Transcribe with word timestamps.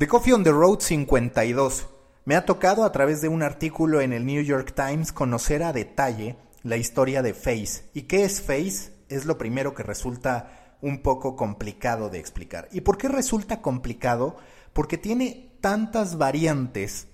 The 0.00 0.08
Coffee 0.08 0.32
on 0.32 0.44
the 0.44 0.50
Road 0.50 0.80
52. 0.80 1.86
Me 2.24 2.34
ha 2.34 2.46
tocado 2.46 2.84
a 2.84 2.90
través 2.90 3.20
de 3.20 3.28
un 3.28 3.42
artículo 3.42 4.00
en 4.00 4.14
el 4.14 4.24
New 4.24 4.42
York 4.42 4.72
Times 4.74 5.12
conocer 5.12 5.62
a 5.62 5.74
detalle 5.74 6.38
la 6.62 6.78
historia 6.78 7.20
de 7.20 7.34
Face. 7.34 7.84
¿Y 7.92 8.04
qué 8.04 8.24
es 8.24 8.40
Face? 8.40 8.94
Es 9.10 9.26
lo 9.26 9.36
primero 9.36 9.74
que 9.74 9.82
resulta 9.82 10.78
un 10.80 11.02
poco 11.02 11.36
complicado 11.36 12.08
de 12.08 12.18
explicar. 12.18 12.66
¿Y 12.72 12.80
por 12.80 12.96
qué 12.96 13.08
resulta 13.08 13.60
complicado? 13.60 14.38
Porque 14.72 14.96
tiene 14.96 15.52
tantas 15.60 16.16
variantes 16.16 17.08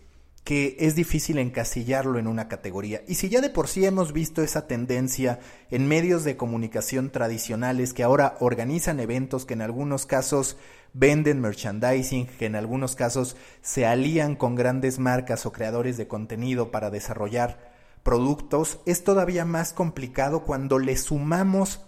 que 0.46 0.76
es 0.78 0.94
difícil 0.94 1.38
encasillarlo 1.38 2.20
en 2.20 2.28
una 2.28 2.46
categoría. 2.46 3.02
Y 3.08 3.16
si 3.16 3.28
ya 3.28 3.40
de 3.40 3.50
por 3.50 3.66
sí 3.66 3.84
hemos 3.84 4.12
visto 4.12 4.42
esa 4.42 4.68
tendencia 4.68 5.40
en 5.72 5.88
medios 5.88 6.22
de 6.22 6.36
comunicación 6.36 7.10
tradicionales 7.10 7.92
que 7.92 8.04
ahora 8.04 8.36
organizan 8.38 9.00
eventos 9.00 9.44
que 9.44 9.54
en 9.54 9.62
algunos 9.62 10.06
casos 10.06 10.56
venden 10.92 11.40
merchandising, 11.40 12.28
que 12.28 12.46
en 12.46 12.54
algunos 12.54 12.94
casos 12.94 13.36
se 13.60 13.86
alían 13.86 14.36
con 14.36 14.54
grandes 14.54 15.00
marcas 15.00 15.46
o 15.46 15.52
creadores 15.52 15.96
de 15.96 16.06
contenido 16.06 16.70
para 16.70 16.90
desarrollar 16.90 17.74
productos, 18.04 18.78
es 18.86 19.02
todavía 19.02 19.44
más 19.44 19.72
complicado 19.72 20.44
cuando 20.44 20.78
le 20.78 20.96
sumamos 20.96 21.80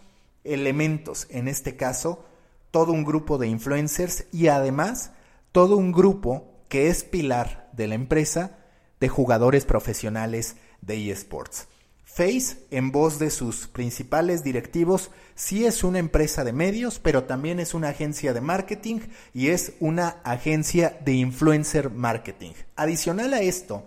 elementos, 0.43 1.29
en 1.31 1.47
este 1.47 1.77
caso, 1.77 2.25
todo 2.73 2.91
un 2.91 3.05
grupo 3.05 3.39
de 3.39 3.47
influencers 3.47 4.27
y 4.33 4.49
además 4.49 5.13
todo 5.53 5.77
un 5.77 5.93
grupo 5.93 6.58
que 6.69 6.89
es 6.89 7.05
pilar 7.05 7.69
de 7.73 7.87
la 7.87 7.95
empresa 7.95 8.59
de 9.01 9.09
jugadores 9.09 9.65
profesionales 9.65 10.57
de 10.81 11.11
eSports. 11.11 11.69
Face, 12.05 12.57
en 12.71 12.91
voz 12.91 13.21
de 13.21 13.31
sus 13.31 13.69
principales 13.69 14.43
directivos, 14.43 15.11
sí 15.37 15.67
es 15.67 15.85
una 15.85 16.01
empresa 16.01 16.43
de 16.43 16.53
medios, 16.53 16.99
pero 16.99 17.25
también 17.25 17.61
es 17.61 17.75
una 17.75 17.91
agencia 17.91 18.33
de 18.33 18.41
marketing 18.41 19.01
y 19.33 19.49
es 19.49 19.75
una 19.79 20.17
agencia 20.25 20.99
de 21.05 21.13
influencer 21.13 21.91
marketing. 21.91 22.53
Adicional 22.75 23.35
a 23.35 23.43
esto, 23.43 23.85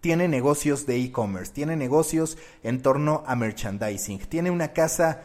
tiene 0.00 0.26
negocios 0.26 0.84
de 0.84 0.96
e-commerce, 0.96 1.52
tiene 1.52 1.76
negocios 1.76 2.36
en 2.62 2.82
torno 2.82 3.22
a 3.26 3.36
merchandising, 3.36 4.18
tiene 4.28 4.50
una 4.50 4.72
casa 4.72 5.22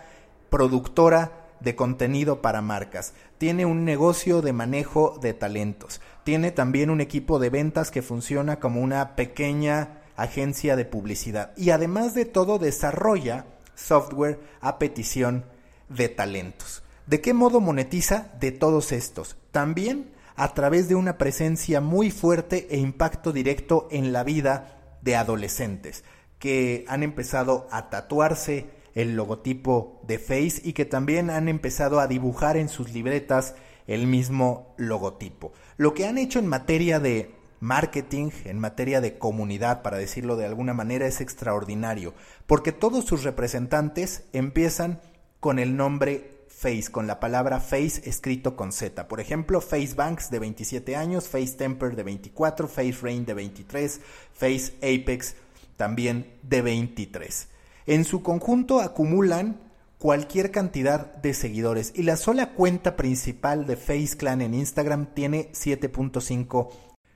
productora 0.49 1.49
de 1.59 1.75
contenido 1.75 2.41
para 2.41 2.61
marcas, 2.61 3.13
tiene 3.37 3.65
un 3.65 3.85
negocio 3.85 4.41
de 4.41 4.53
manejo 4.53 5.17
de 5.21 5.33
talentos, 5.33 5.99
tiene 6.29 6.51
también 6.51 6.91
un 6.91 7.01
equipo 7.01 7.39
de 7.39 7.49
ventas 7.49 7.89
que 7.89 8.03
funciona 8.03 8.59
como 8.59 8.81
una 8.81 9.15
pequeña 9.15 10.03
agencia 10.15 10.75
de 10.75 10.85
publicidad 10.85 11.57
y 11.57 11.71
además 11.71 12.13
de 12.13 12.25
todo 12.25 12.59
desarrolla 12.59 13.47
software 13.73 14.39
a 14.61 14.77
petición 14.77 15.43
de 15.89 16.07
talentos. 16.07 16.83
¿De 17.07 17.19
qué 17.19 17.33
modo 17.33 17.61
monetiza? 17.61 18.31
De 18.39 18.51
todos 18.51 18.91
estos. 18.91 19.37
También 19.49 20.11
a 20.35 20.53
través 20.53 20.87
de 20.87 20.93
una 20.93 21.17
presencia 21.17 21.81
muy 21.81 22.11
fuerte 22.11 22.67
e 22.69 22.77
impacto 22.77 23.31
directo 23.33 23.87
en 23.89 24.13
la 24.13 24.23
vida 24.23 24.77
de 25.01 25.15
adolescentes 25.15 26.03
que 26.37 26.85
han 26.87 27.01
empezado 27.01 27.67
a 27.71 27.89
tatuarse 27.89 28.69
el 28.93 29.15
logotipo 29.15 29.99
de 30.05 30.19
Face 30.19 30.61
y 30.63 30.73
que 30.73 30.85
también 30.85 31.31
han 31.31 31.49
empezado 31.49 31.99
a 31.99 32.05
dibujar 32.05 32.55
en 32.55 32.69
sus 32.69 32.93
libretas 32.93 33.55
el 33.89 34.05
mismo 34.05 34.75
logotipo. 34.77 35.51
Lo 35.75 35.95
que 35.95 36.05
han 36.05 36.19
hecho 36.19 36.37
en 36.37 36.45
materia 36.45 36.99
de 36.99 37.31
marketing, 37.59 38.29
en 38.45 38.59
materia 38.59 39.01
de 39.01 39.17
comunidad, 39.17 39.81
para 39.81 39.97
decirlo 39.97 40.37
de 40.37 40.45
alguna 40.45 40.75
manera, 40.75 41.07
es 41.07 41.21
extraordinario, 41.21 42.13
porque 42.45 42.71
todos 42.71 43.05
sus 43.05 43.23
representantes 43.23 44.23
empiezan 44.31 45.01
con 45.39 45.57
el 45.57 45.75
nombre 45.75 46.37
Face, 46.47 46.91
con 46.91 47.07
la 47.07 47.19
palabra 47.19 47.59
Face 47.59 48.01
escrito 48.07 48.55
con 48.55 48.71
Z. 48.71 49.07
Por 49.07 49.19
ejemplo, 49.19 49.59
Face 49.59 49.95
Banks 49.95 50.29
de 50.29 50.39
27 50.39 50.95
años, 50.95 51.27
Face 51.27 51.55
Temper 51.57 51.95
de 51.95 52.03
24, 52.03 52.67
Face 52.67 52.97
Rain 53.01 53.25
de 53.25 53.33
23, 53.33 54.01
Face 54.33 54.73
Apex 54.77 55.35
también 55.77 56.37
de 56.43 56.61
23. 56.61 57.47
En 57.87 58.05
su 58.05 58.21
conjunto 58.21 58.81
acumulan 58.81 59.68
cualquier 59.99 60.49
cantidad 60.49 61.13
de 61.17 61.33
seguidores 61.33 61.91
y 61.93 62.03
la 62.03 62.15
sola 62.15 62.53
cuenta 62.53 62.95
principal 62.95 63.67
de 63.67 63.75
Face 63.75 64.15
Clan 64.17 64.41
en 64.41 64.53
Instagram 64.53 65.13
tiene 65.13 65.51
7.5 65.51 66.69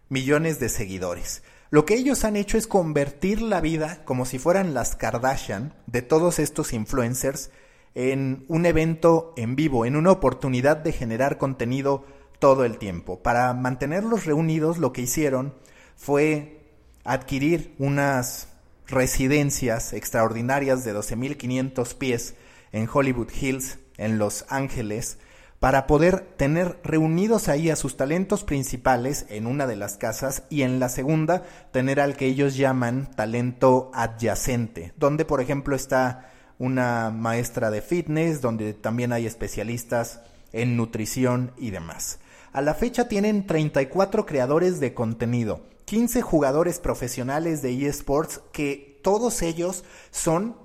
millones 0.10 0.60
de 0.60 0.70
seguidores. 0.70 1.44
Lo 1.70 1.86
que 1.86 1.96
ellos 1.96 2.24
han 2.26 2.36
hecho 2.36 2.58
es 2.58 2.68
convertir 2.68 3.42
la 3.42 3.62
vida 3.62 4.04
como 4.04 4.26
si 4.26 4.38
fueran 4.38 4.74
las 4.74 4.96
Kardashian 4.96 5.74
de 5.88 6.02
todos 6.02 6.38
estos 6.38 6.74
influencers 6.74 7.50
en 7.96 8.46
un 8.50 8.66
evento 8.66 9.34
en 9.38 9.56
vivo, 9.56 9.86
en 9.86 9.96
una 9.96 10.12
oportunidad 10.12 10.78
de 10.78 10.92
generar 10.92 11.38
contenido 11.38 12.06
todo 12.38 12.66
el 12.66 12.78
tiempo. 12.78 13.24
Para 13.24 13.54
mantenerlos 13.54 14.26
reunidos 14.26 14.78
lo 14.78 14.92
que 14.92 15.04
hicieron 15.04 15.54
fue 15.96 16.60
adquirir 17.06 17.74
unas 17.80 18.50
residencias 18.88 19.94
extraordinarias 19.94 20.84
de 20.84 20.94
12.500 20.94 21.96
pies 21.96 22.36
en 22.74 22.90
Hollywood 22.92 23.30
Hills, 23.32 23.80
en 23.98 24.18
Los 24.18 24.46
Ángeles, 24.50 25.18
para 25.64 25.88
poder 25.88 26.20
tener 26.36 26.78
reunidos 26.84 27.48
ahí 27.48 27.70
a 27.70 27.78
sus 27.78 27.96
talentos 27.96 28.44
principales 28.44 29.26
en 29.30 29.48
una 29.48 29.66
de 29.66 29.78
las 29.78 29.96
casas 29.96 30.44
y 30.50 30.64
en 30.64 30.82
la 30.82 30.90
segunda 30.90 31.44
tener 31.72 32.02
al 32.02 32.18
que 32.18 32.26
ellos 32.26 32.58
llaman 32.58 33.10
talento 33.16 33.90
adyacente, 33.94 34.92
donde 34.98 35.24
por 35.24 35.40
ejemplo 35.40 35.74
está 35.78 36.30
una 36.60 37.12
maestra 37.12 37.72
de 37.72 37.82
fitness, 37.82 38.42
donde 38.42 38.74
también 38.74 39.14
hay 39.14 39.26
especialistas 39.26 40.20
en 40.52 40.76
nutrición 40.76 41.54
y 41.58 41.72
demás. 41.72 42.20
A 42.52 42.62
la 42.62 42.74
fecha 42.74 43.08
tienen 43.08 43.48
34 43.48 44.26
creadores 44.26 44.82
de 44.82 44.94
contenido, 44.94 45.62
15 45.86 46.22
jugadores 46.22 46.80
profesionales 46.80 47.62
de 47.62 47.88
eSports 47.88 48.42
que 48.52 49.00
todos 49.02 49.42
ellos 49.42 49.84
son 50.12 50.58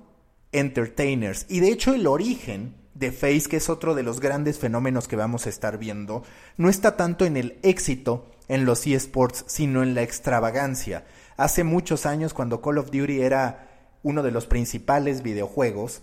entertainers. 0.51 1.45
Y 1.49 1.59
de 1.59 1.69
hecho 1.69 1.93
el 1.93 2.07
origen 2.07 2.75
de 2.93 3.11
Face, 3.11 3.43
que 3.49 3.57
es 3.57 3.69
otro 3.69 3.95
de 3.95 4.03
los 4.03 4.19
grandes 4.19 4.59
fenómenos 4.59 5.07
que 5.07 5.15
vamos 5.15 5.45
a 5.45 5.49
estar 5.49 5.77
viendo, 5.77 6.23
no 6.57 6.69
está 6.69 6.97
tanto 6.97 7.25
en 7.25 7.37
el 7.37 7.57
éxito 7.63 8.29
en 8.47 8.65
los 8.65 8.85
eSports, 8.85 9.45
sino 9.47 9.83
en 9.83 9.95
la 9.95 10.01
extravagancia. 10.01 11.05
Hace 11.37 11.63
muchos 11.63 12.05
años, 12.05 12.33
cuando 12.33 12.61
Call 12.61 12.79
of 12.79 12.91
Duty 12.91 13.21
era 13.21 13.69
uno 14.03 14.23
de 14.23 14.31
los 14.31 14.47
principales 14.47 15.21
videojuegos, 15.21 16.01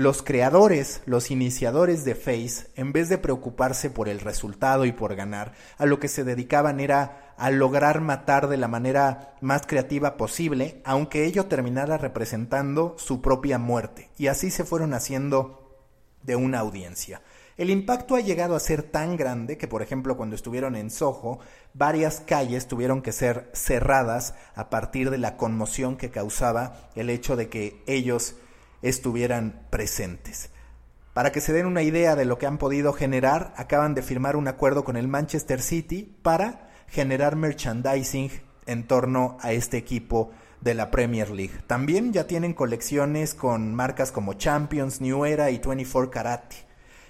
los 0.00 0.22
creadores, 0.22 1.02
los 1.04 1.30
iniciadores 1.30 2.06
de 2.06 2.14
Face, 2.14 2.68
en 2.74 2.90
vez 2.90 3.10
de 3.10 3.18
preocuparse 3.18 3.90
por 3.90 4.08
el 4.08 4.20
resultado 4.20 4.86
y 4.86 4.92
por 4.92 5.14
ganar, 5.14 5.52
a 5.76 5.84
lo 5.84 6.00
que 6.00 6.08
se 6.08 6.24
dedicaban 6.24 6.80
era 6.80 7.34
a 7.36 7.50
lograr 7.50 8.00
matar 8.00 8.48
de 8.48 8.56
la 8.56 8.66
manera 8.66 9.36
más 9.42 9.66
creativa 9.66 10.16
posible, 10.16 10.80
aunque 10.86 11.26
ello 11.26 11.46
terminara 11.46 11.98
representando 11.98 12.96
su 12.98 13.20
propia 13.20 13.58
muerte. 13.58 14.08
Y 14.16 14.28
así 14.28 14.50
se 14.50 14.64
fueron 14.64 14.94
haciendo 14.94 15.76
de 16.22 16.34
una 16.34 16.60
audiencia. 16.60 17.20
El 17.58 17.68
impacto 17.68 18.14
ha 18.14 18.20
llegado 18.20 18.56
a 18.56 18.60
ser 18.60 18.82
tan 18.82 19.18
grande 19.18 19.58
que, 19.58 19.68
por 19.68 19.82
ejemplo, 19.82 20.16
cuando 20.16 20.34
estuvieron 20.34 20.76
en 20.76 20.90
Soho, 20.90 21.40
varias 21.74 22.20
calles 22.20 22.68
tuvieron 22.68 23.02
que 23.02 23.12
ser 23.12 23.50
cerradas 23.52 24.32
a 24.54 24.70
partir 24.70 25.10
de 25.10 25.18
la 25.18 25.36
conmoción 25.36 25.98
que 25.98 26.08
causaba 26.08 26.88
el 26.94 27.10
hecho 27.10 27.36
de 27.36 27.50
que 27.50 27.82
ellos 27.86 28.36
estuvieran 28.82 29.66
presentes. 29.70 30.50
Para 31.12 31.32
que 31.32 31.40
se 31.40 31.52
den 31.52 31.66
una 31.66 31.82
idea 31.82 32.16
de 32.16 32.24
lo 32.24 32.38
que 32.38 32.46
han 32.46 32.58
podido 32.58 32.92
generar, 32.92 33.52
acaban 33.56 33.94
de 33.94 34.02
firmar 34.02 34.36
un 34.36 34.48
acuerdo 34.48 34.84
con 34.84 34.96
el 34.96 35.08
Manchester 35.08 35.60
City 35.60 36.16
para 36.22 36.70
generar 36.88 37.36
merchandising 37.36 38.30
en 38.66 38.86
torno 38.86 39.36
a 39.40 39.52
este 39.52 39.76
equipo 39.76 40.30
de 40.60 40.74
la 40.74 40.90
Premier 40.90 41.30
League. 41.30 41.54
También 41.66 42.12
ya 42.12 42.26
tienen 42.26 42.54
colecciones 42.54 43.34
con 43.34 43.74
marcas 43.74 44.12
como 44.12 44.34
Champions, 44.34 45.00
New 45.00 45.24
Era 45.24 45.50
y 45.50 45.58
24 45.58 46.10
Karate, 46.10 46.56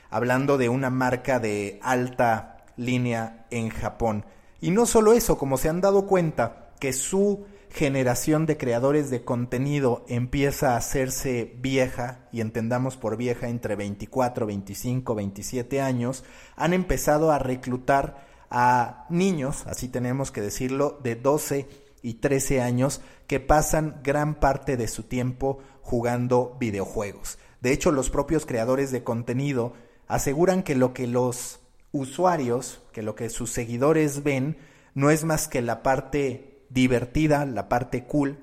hablando 0.08 0.56
de 0.56 0.68
una 0.68 0.90
marca 0.90 1.40
de 1.40 1.78
alta 1.82 2.64
línea 2.76 3.46
en 3.50 3.68
Japón. 3.68 4.24
Y 4.60 4.70
no 4.70 4.86
solo 4.86 5.12
eso, 5.12 5.36
como 5.36 5.58
se 5.58 5.68
han 5.68 5.80
dado 5.80 6.06
cuenta 6.06 6.70
que 6.78 6.92
su 6.92 7.46
generación 7.70 8.46
de 8.46 8.56
creadores 8.56 9.10
de 9.10 9.24
contenido 9.24 10.04
empieza 10.08 10.72
a 10.72 10.76
hacerse 10.76 11.54
vieja, 11.58 12.28
y 12.32 12.40
entendamos 12.40 12.96
por 12.96 13.16
vieja 13.16 13.48
entre 13.48 13.76
24, 13.76 14.46
25, 14.46 15.14
27 15.14 15.80
años, 15.80 16.24
han 16.56 16.72
empezado 16.72 17.30
a 17.30 17.38
reclutar 17.38 18.26
a 18.50 19.06
niños, 19.08 19.66
así 19.66 19.88
tenemos 19.88 20.32
que 20.32 20.40
decirlo, 20.40 20.98
de 21.02 21.14
12 21.14 21.68
y 22.02 22.14
13 22.14 22.60
años 22.60 23.00
que 23.26 23.38
pasan 23.38 24.00
gran 24.02 24.34
parte 24.34 24.76
de 24.76 24.88
su 24.88 25.04
tiempo 25.04 25.58
jugando 25.82 26.56
videojuegos. 26.58 27.38
De 27.60 27.72
hecho, 27.72 27.92
los 27.92 28.10
propios 28.10 28.46
creadores 28.46 28.90
de 28.90 29.04
contenido 29.04 29.74
aseguran 30.08 30.64
que 30.64 30.74
lo 30.74 30.92
que 30.92 31.06
los 31.06 31.60
usuarios, 31.92 32.82
que 32.92 33.02
lo 33.02 33.14
que 33.14 33.30
sus 33.30 33.50
seguidores 33.50 34.24
ven, 34.24 34.58
no 34.94 35.10
es 35.10 35.24
más 35.24 35.46
que 35.46 35.62
la 35.62 35.82
parte 35.82 36.49
divertida, 36.70 37.44
la 37.44 37.68
parte 37.68 38.04
cool 38.04 38.38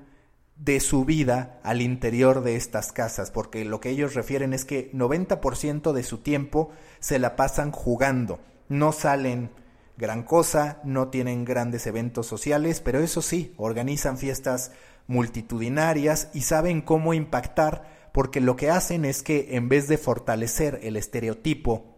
de 0.56 0.80
su 0.80 1.04
vida 1.04 1.60
al 1.62 1.80
interior 1.80 2.42
de 2.42 2.56
estas 2.56 2.92
casas, 2.92 3.30
porque 3.30 3.64
lo 3.64 3.80
que 3.80 3.90
ellos 3.90 4.14
refieren 4.14 4.52
es 4.52 4.64
que 4.64 4.92
90% 4.92 5.92
de 5.92 6.02
su 6.02 6.18
tiempo 6.18 6.70
se 7.00 7.18
la 7.18 7.36
pasan 7.36 7.70
jugando, 7.70 8.40
no 8.68 8.92
salen 8.92 9.50
gran 9.96 10.22
cosa, 10.22 10.80
no 10.84 11.08
tienen 11.08 11.44
grandes 11.44 11.86
eventos 11.86 12.26
sociales, 12.26 12.80
pero 12.80 13.00
eso 13.00 13.22
sí, 13.22 13.54
organizan 13.56 14.18
fiestas 14.18 14.72
multitudinarias 15.06 16.28
y 16.34 16.42
saben 16.42 16.82
cómo 16.82 17.14
impactar, 17.14 18.10
porque 18.12 18.40
lo 18.40 18.56
que 18.56 18.70
hacen 18.70 19.04
es 19.04 19.22
que 19.22 19.56
en 19.56 19.68
vez 19.68 19.88
de 19.88 19.98
fortalecer 19.98 20.80
el 20.82 20.96
estereotipo 20.96 21.96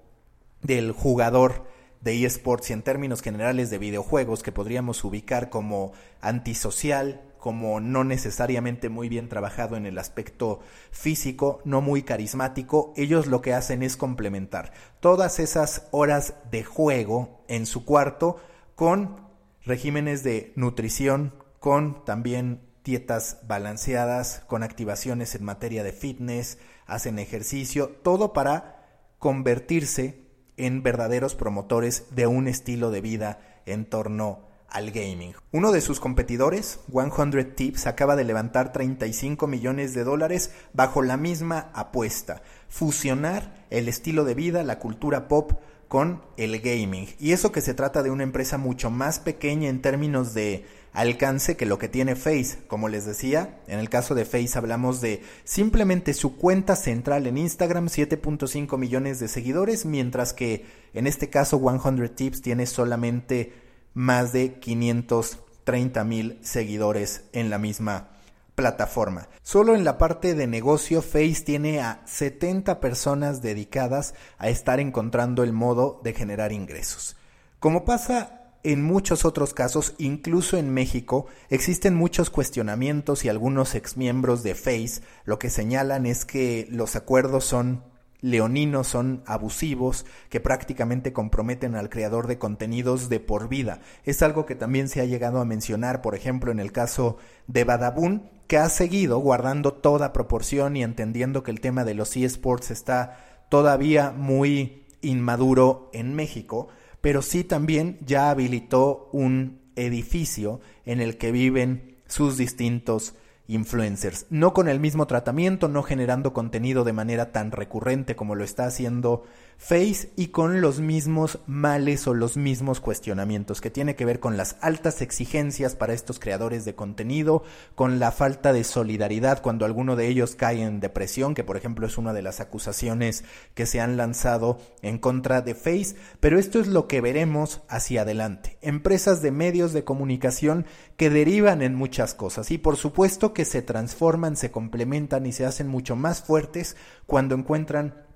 del 0.62 0.92
jugador 0.92 1.66
de 2.00 2.24
eSports 2.24 2.70
y 2.70 2.72
en 2.72 2.82
términos 2.82 3.22
generales 3.22 3.70
de 3.70 3.78
videojuegos 3.78 4.42
que 4.42 4.52
podríamos 4.52 5.04
ubicar 5.04 5.50
como 5.50 5.92
antisocial, 6.20 7.22
como 7.38 7.80
no 7.80 8.04
necesariamente 8.04 8.88
muy 8.88 9.08
bien 9.08 9.28
trabajado 9.28 9.76
en 9.76 9.86
el 9.86 9.98
aspecto 9.98 10.60
físico, 10.90 11.60
no 11.64 11.80
muy 11.80 12.02
carismático, 12.02 12.92
ellos 12.96 13.26
lo 13.26 13.40
que 13.40 13.54
hacen 13.54 13.82
es 13.82 13.96
complementar 13.96 14.72
todas 15.00 15.38
esas 15.38 15.88
horas 15.90 16.34
de 16.50 16.64
juego 16.64 17.44
en 17.48 17.66
su 17.66 17.84
cuarto 17.84 18.36
con 18.74 19.28
regímenes 19.64 20.22
de 20.22 20.52
nutrición, 20.56 21.34
con 21.58 22.04
también 22.04 22.62
dietas 22.84 23.38
balanceadas, 23.46 24.42
con 24.46 24.62
activaciones 24.62 25.34
en 25.34 25.44
materia 25.44 25.82
de 25.82 25.92
fitness, 25.92 26.58
hacen 26.86 27.18
ejercicio, 27.18 27.88
todo 28.02 28.32
para 28.32 28.86
convertirse 29.18 30.29
en 30.66 30.82
verdaderos 30.82 31.34
promotores 31.34 32.04
de 32.10 32.26
un 32.26 32.48
estilo 32.48 32.90
de 32.90 33.00
vida 33.00 33.40
en 33.66 33.84
torno 33.84 34.50
al 34.68 34.90
gaming. 34.90 35.34
Uno 35.52 35.72
de 35.72 35.80
sus 35.80 36.00
competidores, 36.00 36.80
100 36.92 37.54
Tips, 37.54 37.86
acaba 37.86 38.16
de 38.16 38.24
levantar 38.24 38.72
35 38.72 39.46
millones 39.46 39.94
de 39.94 40.04
dólares 40.04 40.52
bajo 40.72 41.02
la 41.02 41.16
misma 41.16 41.70
apuesta, 41.74 42.42
fusionar 42.68 43.66
el 43.70 43.88
estilo 43.88 44.24
de 44.24 44.34
vida, 44.34 44.62
la 44.62 44.78
cultura 44.78 45.28
pop 45.28 45.52
con 45.88 46.22
el 46.36 46.60
gaming. 46.60 47.08
Y 47.18 47.32
eso 47.32 47.50
que 47.50 47.60
se 47.60 47.74
trata 47.74 48.04
de 48.04 48.12
una 48.12 48.22
empresa 48.22 48.58
mucho 48.58 48.90
más 48.90 49.18
pequeña 49.18 49.68
en 49.68 49.82
términos 49.82 50.34
de 50.34 50.64
alcance 50.92 51.56
que 51.56 51.66
lo 51.66 51.78
que 51.78 51.88
tiene 51.88 52.16
Face. 52.16 52.58
Como 52.66 52.88
les 52.88 53.04
decía, 53.04 53.60
en 53.66 53.78
el 53.78 53.88
caso 53.88 54.14
de 54.14 54.24
Face 54.24 54.56
hablamos 54.56 55.00
de 55.00 55.22
simplemente 55.44 56.14
su 56.14 56.36
cuenta 56.36 56.76
central 56.76 57.26
en 57.26 57.38
Instagram, 57.38 57.86
7.5 57.86 58.78
millones 58.78 59.20
de 59.20 59.28
seguidores, 59.28 59.84
mientras 59.84 60.32
que 60.32 60.66
en 60.94 61.06
este 61.06 61.30
caso 61.30 61.60
100 61.60 62.14
Tips 62.14 62.42
tiene 62.42 62.66
solamente 62.66 63.52
más 63.94 64.32
de 64.32 64.54
530 64.54 66.04
mil 66.04 66.38
seguidores 66.42 67.24
en 67.32 67.50
la 67.50 67.58
misma 67.58 68.10
plataforma. 68.54 69.28
Solo 69.42 69.74
en 69.74 69.84
la 69.84 69.96
parte 69.96 70.34
de 70.34 70.46
negocio, 70.46 71.02
Face 71.02 71.42
tiene 71.44 71.80
a 71.80 72.02
70 72.04 72.80
personas 72.80 73.40
dedicadas 73.40 74.14
a 74.38 74.48
estar 74.48 74.80
encontrando 74.80 75.42
el 75.42 75.52
modo 75.52 76.00
de 76.04 76.12
generar 76.12 76.52
ingresos. 76.52 77.16
Como 77.58 77.84
pasa 77.84 78.39
en 78.62 78.82
muchos 78.82 79.24
otros 79.24 79.54
casos, 79.54 79.94
incluso 79.98 80.56
en 80.56 80.72
México, 80.72 81.26
existen 81.48 81.94
muchos 81.94 82.30
cuestionamientos 82.30 83.24
y 83.24 83.28
algunos 83.28 83.74
exmiembros 83.74 84.42
de 84.42 84.54
Face 84.54 85.02
lo 85.24 85.38
que 85.38 85.50
señalan 85.50 86.06
es 86.06 86.24
que 86.24 86.66
los 86.70 86.96
acuerdos 86.96 87.44
son 87.44 87.82
leoninos 88.22 88.88
son 88.88 89.22
abusivos 89.26 90.06
que 90.28 90.40
prácticamente 90.40 91.12
comprometen 91.12 91.74
al 91.74 91.88
creador 91.88 92.26
de 92.26 92.38
contenidos 92.38 93.08
de 93.08 93.20
por 93.20 93.48
vida. 93.48 93.80
Es 94.04 94.22
algo 94.22 94.46
que 94.46 94.54
también 94.54 94.88
se 94.88 95.00
ha 95.00 95.06
llegado 95.06 95.40
a 95.40 95.44
mencionar, 95.44 96.02
por 96.02 96.14
ejemplo, 96.14 96.52
en 96.52 96.60
el 96.60 96.72
caso 96.72 97.16
de 97.46 97.64
Badabun, 97.64 98.28
que 98.46 98.58
ha 98.58 98.68
seguido 98.68 99.18
guardando 99.18 99.72
toda 99.72 100.12
proporción 100.12 100.76
y 100.76 100.82
entendiendo 100.82 101.42
que 101.42 101.50
el 101.50 101.60
tema 101.60 101.84
de 101.84 101.94
los 101.94 102.16
eSports 102.16 102.70
está 102.70 103.46
todavía 103.48 104.10
muy 104.10 104.84
inmaduro 105.02 105.90
en 105.92 106.14
México, 106.14 106.68
pero 107.00 107.22
sí 107.22 107.44
también 107.44 107.98
ya 108.04 108.30
habilitó 108.30 109.08
un 109.12 109.60
edificio 109.76 110.60
en 110.84 111.00
el 111.00 111.16
que 111.16 111.32
viven 111.32 111.96
sus 112.06 112.36
distintos 112.36 113.14
influencers, 113.50 114.26
no 114.30 114.52
con 114.52 114.68
el 114.68 114.80
mismo 114.80 115.06
tratamiento, 115.06 115.68
no 115.68 115.82
generando 115.82 116.32
contenido 116.32 116.84
de 116.84 116.92
manera 116.92 117.32
tan 117.32 117.50
recurrente 117.50 118.16
como 118.16 118.34
lo 118.34 118.44
está 118.44 118.66
haciendo 118.66 119.24
Face 119.62 120.10
y 120.16 120.28
con 120.28 120.62
los 120.62 120.80
mismos 120.80 121.40
males 121.46 122.06
o 122.06 122.14
los 122.14 122.38
mismos 122.38 122.80
cuestionamientos 122.80 123.60
que 123.60 123.68
tiene 123.68 123.94
que 123.94 124.06
ver 124.06 124.18
con 124.18 124.38
las 124.38 124.56
altas 124.62 125.02
exigencias 125.02 125.76
para 125.76 125.92
estos 125.92 126.18
creadores 126.18 126.64
de 126.64 126.74
contenido, 126.74 127.42
con 127.74 127.98
la 127.98 128.10
falta 128.10 128.54
de 128.54 128.64
solidaridad 128.64 129.42
cuando 129.42 129.66
alguno 129.66 129.96
de 129.96 130.08
ellos 130.08 130.34
cae 130.34 130.62
en 130.62 130.80
depresión, 130.80 131.34
que 131.34 131.44
por 131.44 131.58
ejemplo 131.58 131.86
es 131.86 131.98
una 131.98 132.14
de 132.14 132.22
las 132.22 132.40
acusaciones 132.40 133.22
que 133.52 133.66
se 133.66 133.80
han 133.80 133.98
lanzado 133.98 134.58
en 134.80 134.96
contra 134.96 135.42
de 135.42 135.54
Face, 135.54 135.94
pero 136.20 136.38
esto 136.38 136.58
es 136.58 136.66
lo 136.66 136.88
que 136.88 137.02
veremos 137.02 137.60
hacia 137.68 138.02
adelante. 138.02 138.56
Empresas 138.62 139.20
de 139.20 139.30
medios 139.30 139.74
de 139.74 139.84
comunicación 139.84 140.64
que 140.96 141.10
derivan 141.10 141.60
en 141.60 141.74
muchas 141.74 142.14
cosas. 142.14 142.50
Y 142.50 142.58
por 142.58 142.76
supuesto 142.76 143.34
que 143.34 143.39
se 143.44 143.62
transforman, 143.62 144.36
se 144.36 144.50
complementan 144.50 145.26
y 145.26 145.32
se 145.32 145.46
hacen 145.46 145.68
mucho 145.68 145.96
más 145.96 146.22
fuertes 146.22 146.76
cuando 147.06 147.34
encuentran 147.34 148.06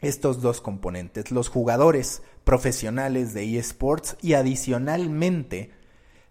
estos 0.00 0.40
dos 0.40 0.60
componentes, 0.60 1.30
los 1.30 1.48
jugadores 1.48 2.22
profesionales 2.44 3.34
de 3.34 3.58
eSports 3.58 4.16
y 4.22 4.34
adicionalmente 4.34 5.72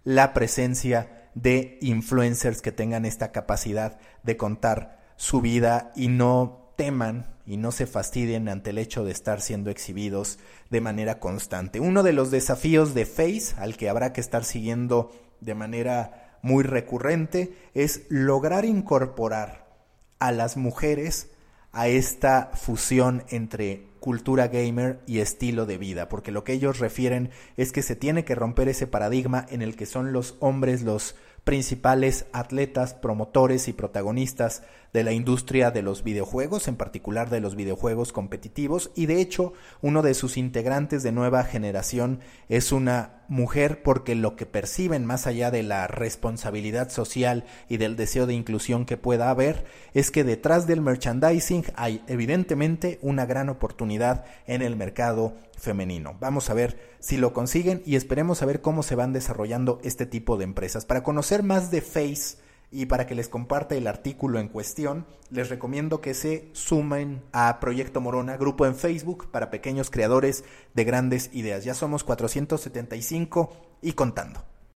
la 0.04 0.34
presencia 0.34 1.30
de 1.36 1.78
influencers 1.82 2.62
que 2.62 2.72
tengan 2.72 3.06
esta 3.06 3.32
capacidad 3.32 4.00
de 4.24 4.38
contar 4.38 5.00
su 5.18 5.42
vida 5.42 5.92
y 5.96 6.08
no 6.08 6.72
teman 6.78 7.36
y 7.46 7.58
no 7.58 7.72
se 7.72 7.88
fastidien 7.88 8.50
ante 8.50 8.70
el 8.70 8.78
hecho 8.78 9.04
de 9.04 9.12
estar 9.12 9.42
siendo 9.42 9.70
exhibidos 9.70 10.40
de 10.70 10.82
manera 10.82 11.20
constante. 11.20 11.80
Uno 11.80 12.04
de 12.04 12.14
los 12.14 12.32
desafíos 12.32 12.94
de 12.94 13.06
Face, 13.06 13.56
al 13.58 13.78
que 13.78 13.90
habrá 13.90 14.14
que 14.14 14.22
estar 14.22 14.44
siguiendo 14.46 15.12
de 15.42 15.56
manera 15.56 16.26
muy 16.42 16.63
recurrente, 16.63 17.56
es 17.74 18.04
lograr 18.10 18.66
incorporar 18.66 19.68
a 20.19 20.31
las 20.31 20.57
mujeres 20.57 21.30
a 21.72 21.88
esta 21.88 22.51
fusión 22.54 23.24
entre 23.30 23.88
cultura 24.00 24.48
gamer 24.48 25.01
y 25.06 25.19
estilo 25.19 25.66
de 25.66 25.78
vida, 25.78 26.10
porque 26.10 26.31
lo 26.31 26.44
que 26.44 26.54
ellos 26.54 26.80
refieren 26.80 27.30
es 27.57 27.72
que 27.72 27.81
se 27.81 27.95
tiene 27.95 28.25
que 28.25 28.36
romper 28.36 28.69
ese 28.69 28.88
paradigma 28.88 29.45
en 29.50 29.62
el 29.62 29.75
que 29.75 29.86
son 29.86 30.13
los 30.13 30.38
hombres 30.39 30.81
los 30.81 31.16
principales 31.44 32.25
atletas, 32.34 32.94
promotores 32.94 33.68
y 33.68 33.74
protagonistas 33.74 34.63
de 34.98 35.04
la 35.04 35.12
industria 35.12 35.70
de 35.70 35.84
los 35.84 36.04
videojuegos, 36.04 36.68
en 36.68 36.76
particular 36.76 37.30
de 37.30 37.40
los 37.40 37.56
videojuegos 37.56 38.12
competitivos, 38.12 38.90
y 38.96 39.06
de 39.06 39.22
hecho 39.22 39.54
uno 39.80 40.02
de 40.02 40.16
sus 40.16 40.38
integrantes 40.38 41.04
de 41.04 41.12
nueva 41.12 41.44
generación 41.44 42.20
es 42.50 42.72
una 42.72 43.22
mujer 43.28 43.84
porque 43.84 44.16
lo 44.16 44.36
que 44.36 44.48
perciben 44.48 45.06
más 45.06 45.28
allá 45.28 45.52
de 45.52 45.62
la 45.62 45.86
responsabilidad 45.86 46.89
social 46.89 47.46
y 47.70 47.77
del 47.77 47.96
deseo 47.96 48.25
de 48.25 48.34
inclusión 48.34 48.86
que 48.86 48.98
pueda 48.98 49.30
haber 49.30 49.66
es 49.94 50.10
que 50.10 50.24
detrás 50.24 50.66
del 50.66 50.82
merchandising 50.82 51.66
hay 51.75 52.01
evidentemente 52.08 52.98
una 53.04 53.27
gran 53.27 53.50
oportunidad 53.50 54.25
en 54.48 54.63
el 54.63 54.75
mercado 54.75 55.36
femenino. 55.60 56.18
Vamos 56.20 56.50
a 56.50 56.56
ver 56.56 56.80
si 56.98 57.18
lo 57.18 57.34
consiguen 57.34 57.84
y 57.86 57.98
esperemos 57.98 58.42
a 58.42 58.48
ver 58.48 58.62
cómo 58.62 58.82
se 58.82 58.96
van 58.96 59.13
desarrollando 59.13 59.80
este 59.84 60.08
tipo 60.08 60.38
de 60.38 60.46
empresas. 60.46 60.86
Para 60.86 61.04
conocer 61.04 61.44
más 61.44 61.70
de 61.70 61.82
Face 61.82 62.47
y 62.71 62.88
para 62.88 63.07
que 63.07 63.15
les 63.15 63.29
comparta 63.29 63.75
el 63.75 63.88
artículo 63.88 64.39
en 64.39 64.50
cuestión, 64.50 65.05
les 65.29 65.50
recomiendo 65.50 66.01
que 66.01 66.13
se 66.13 66.50
sumen 66.53 67.24
a 67.31 67.59
Proyecto 67.59 68.01
Morona, 68.01 68.38
grupo 68.38 68.65
en 68.65 68.75
Facebook 68.75 69.29
para 69.31 69.50
pequeños 69.50 69.89
creadores 69.89 70.43
de 70.74 70.83
grandes 70.83 71.29
ideas. 71.33 71.63
Ya 71.63 71.74
somos 71.74 72.03
475 72.03 73.51
y 73.81 73.93
contando. 73.93 74.43